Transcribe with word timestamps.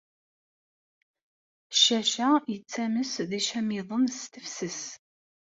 Ccac-a 1.75 2.29
yettames 2.51 3.13
d 3.29 3.31
icamiḍen 3.39 4.05
s 4.17 4.19
tefses. 4.33 4.81